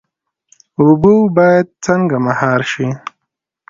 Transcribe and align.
اوبه 0.79 1.13
باید 1.37 1.65
څنګه 1.85 2.17
مهار 2.27 2.61
شي؟ 2.71 2.87